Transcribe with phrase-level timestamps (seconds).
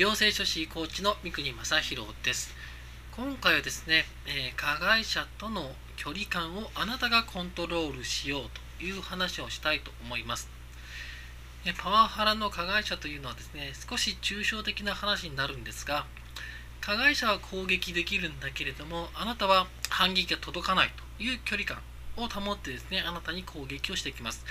[0.00, 2.54] 行政書士コーチの三国正弘です。
[3.14, 8.40] 今回はですね、えー、加害者との距離感をあなたがコントロールしよう
[8.78, 10.48] という話をしたいと思います。
[11.66, 16.06] えパワハラの加害者というのはですね少し抽象的な話になるんですが
[16.80, 21.76] 加害者は攻撃できるんだけれどもあなたは反撃が届かないという距離感
[22.16, 24.46] を保ってですねあなたに攻撃をしてきます。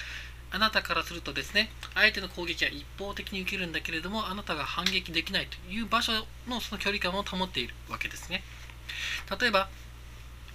[0.52, 6.14] あなたからするとですね相手の攻撃は一方的に受けるんだけれどもあなたが反撃できないという場所
[6.48, 8.44] のその距離感を保っているわけですね。
[9.40, 9.70] 例えば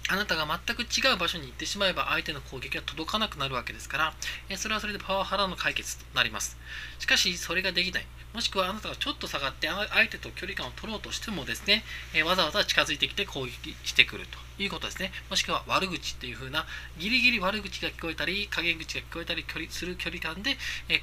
[0.07, 4.13] あなたが全く違う場所に行ってしまえば相手の攻撃が届かなくなるわけですから、
[4.57, 6.57] それはそれでパワハラの解決となります。
[6.99, 8.05] しかし、それができない。
[8.33, 11.83] もしくはあなたがちょっと下がって相手と距離感を取ろうとしてもですね、
[12.23, 15.11] わざわざ近づいてきて攻撃してくるということですね。
[15.29, 16.67] もしくは悪口っていう風な
[16.99, 20.57] ギリギリ悪口が聞こえたり、陰口が聞こえたり距離する距離感で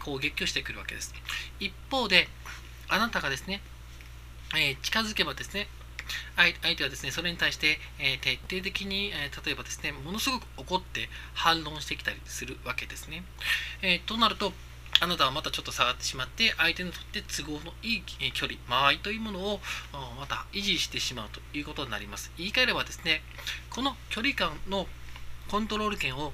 [0.04, 1.12] 攻撃をしてくるわけです。
[1.58, 2.28] 一方で、
[2.88, 3.62] あなたがですね、
[4.54, 5.66] え近づけばですね、
[6.36, 13.24] 相手はですね、それに対して、え徹底的に、え例えばですね、ものすごく怒って反論してきたりするわけですね。
[13.82, 14.52] えとなると、
[15.00, 19.60] あなたはまたちょっと下がってしまって相手にとって都合のいい距離間合いというものを
[20.20, 23.22] また維持してしまうということになります言い換えればですね
[23.70, 24.86] この距離感の
[25.50, 26.32] コントロール権を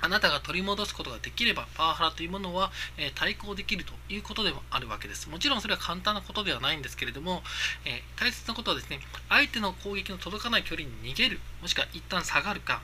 [0.00, 5.28] あなたが取り戻すことができればパワハラというものは、え対抗できるということでもあるわけです。
[5.28, 7.42] もちろんそれは簡単なことではないんですけれども、
[7.84, 12.80] え大切なことはですね、相手の攻撃の届かない距離に逃げる、もしくは一旦下がるか、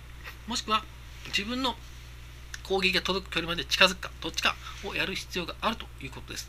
[0.46, 0.84] もしくは
[1.28, 1.76] 自分の
[2.64, 6.48] 攻撃が届く距離まで近づくか、どっちかをやる必要があるということです。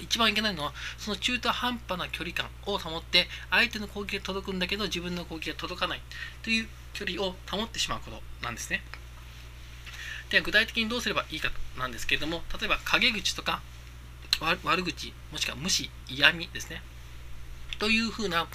[0.00, 6.00] 一番いけないのは、その中途半端な距離感を保って、相手の攻撃が届くんだけど、自分の攻撃が届かない
[6.42, 8.82] という距離を保ってしまうことなんですね。
[10.30, 13.60] では具体的にどうすればいいかなんですけれども例えば陰口とか
[14.40, 16.82] 悪口もしくは無視嫌味ですね
[17.78, 18.46] というふうな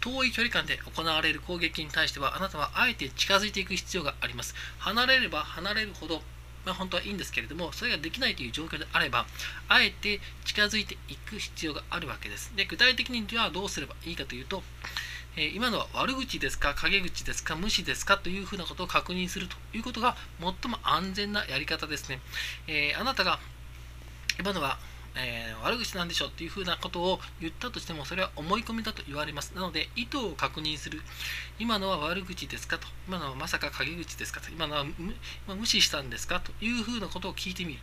[0.00, 6.20] 遠い距離感で行われる攻撃に対してはあなたはあえて近づいていく必要があります離れれば離れるほど
[6.64, 9.26] まあ、本当はいいんですけれども、それができないという状況であれば、
[9.68, 12.52] あえて近づいていく必要があるわけです。
[12.56, 14.62] で、具体的にはどうすればいいかというと、
[15.36, 22.20] え今のは悪口ですか、陰口ですか、無視ですかというふうなことを確認するということが最も安全なやり方ですね。
[22.66, 23.38] え、あなたが
[24.38, 24.78] 今のは
[25.14, 29.52] えー、悪口なんでしょっていうふうなことを言ったとしてもそれは思い込みだと言われます。
[29.54, 31.00] なので意図を確認する。
[31.58, 32.86] 今のは悪口ですかと。
[33.06, 34.50] 今のはまさか陰口ですかと。
[34.50, 34.84] 今のは
[35.54, 37.80] 無視したんですかというふうなことを聞いてみる。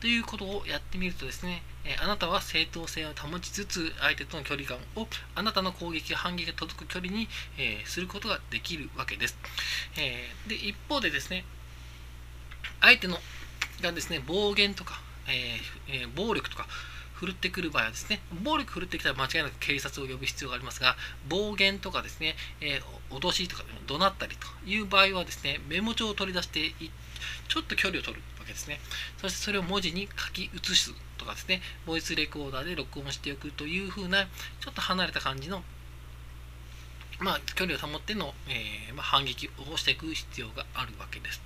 [0.00, 9.38] ということをやってみるとですね、えあなたは正当性を保ちつつ相手との距離感をあなたの攻撃反撃が届く距離に、えすることができるわけです、
[9.96, 11.44] えで一方でですね
[12.80, 13.16] 相手の
[13.80, 16.66] がですね暴言とか、えー、暴力とか
[17.14, 20.96] 振るってくる場合はですね、暴力振るってきたら間違いなく警察を呼ぶ必要がありますが、
[21.28, 26.72] 暴言とかですね、えー、脅しとか怒鳴ったりという場合はですね、メモ帳を取り出して
[27.48, 28.80] ちょっと距離を取るわけですね。
[29.18, 34.26] そしてそれを文字に書き写すとかですね、ボイスレコーダーで録音しておくというふうな、
[34.60, 35.62] ちょっと離れた感じの、
[37.18, 41.40] まあ、距離を保っての、えー、まあ、反撃をしていく必要があるわけです。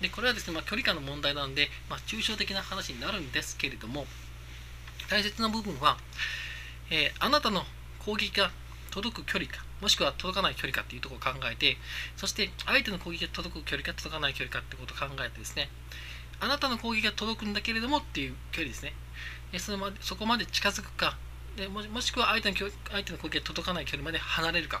[0.00, 4.06] で、これはですね、まあ、距離感の問題なので、まあ、抽象的な話になるんですけれども、
[5.10, 5.96] 大切な部分は、
[6.90, 7.62] えー、あなたの
[7.98, 8.50] 攻撃が
[8.90, 11.76] 届く距離か、もしくは届かない距離かっていうところを考えて、
[12.16, 15.68] そして相手の攻撃が届く距離か届かない距離かってことを考えてですね、
[16.40, 18.92] あなたの攻撃が届くんだけれどもっていう距離ですね。
[19.58, 21.16] そのまそこまで近づくか
[21.58, 22.56] でも、もしくは相手の
[22.90, 24.80] 相手の攻撃が届かない距離まで離れるか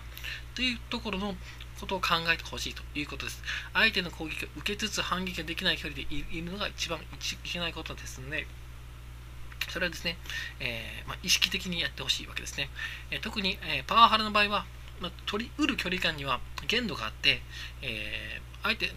[0.54, 1.34] というところの
[1.80, 3.42] ことを考えてほしいということです。
[3.74, 7.02] 相手の攻撃を受けつつ反撃ができない距離でいるのが一番い
[7.42, 8.46] けないことですので、
[9.68, 10.16] それはですね、
[10.60, 12.70] えー、まあ、意識的にやってほしいわけですね。
[13.10, 14.64] え特に、えパワハラの場合は、
[15.00, 17.42] まあ、取りうる距離感には限度があって、
[17.82, 18.90] え、相手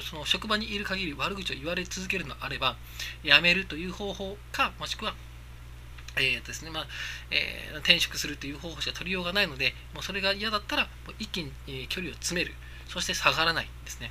[0.00, 2.76] その職場にいる限り悪口を言われ続けるのであれば
[3.24, 5.14] 辞めるという方法かもしくは
[6.16, 6.86] えーですねまあ
[7.30, 11.52] えー、転職するという方法しか取りようがないのでもうそれが嫌だったらもう一気に、
[11.88, 12.54] 距離を詰める
[12.88, 14.10] そして下がらないですね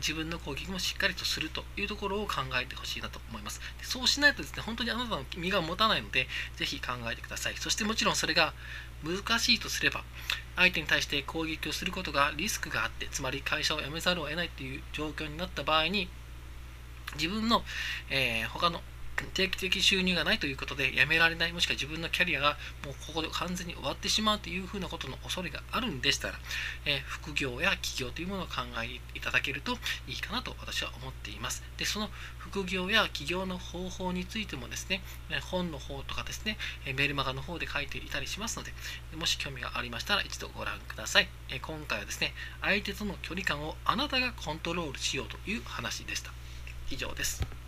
[0.00, 3.60] 自分の攻撃もしっかりとするというところを考えてほしいなと思います。
[3.82, 6.26] そうしないとですね、本当にあなたの身が持たないので、
[6.56, 7.54] ぜひ考えてください。
[7.56, 8.54] そしてもちろんそれが
[9.04, 10.02] 難しいとすれば、
[10.56, 16.08] 相手に対して攻撃をすることがリスクがあって、つまり会社を辞めざるを得ないという状況になった場合に、
[17.16, 17.62] 自分の、
[18.08, 18.80] えー、他の
[19.28, 26.34] 定期的収入がないということで辞められないもしくは自分のキャリアがもうここで完全に終わってしまうというふうなことの恐れがあるんでしたら、
[26.86, 29.72] えー、副業や起業というものを考えいただけると
[30.06, 31.62] いいかなと私は思っています。
[31.76, 32.08] でその
[32.38, 35.02] 副業や起業の方法についてもですね
[35.50, 36.56] 本の方とかですね
[36.86, 38.72] メールマガの方で書いていたりしますので
[39.16, 41.28] もし興味がありましたら一度ご覧ください。
[41.50, 46.32] え今回はですね相手との距離感をあなたがコントロールしようという話でした。
[46.90, 47.59] 以上です。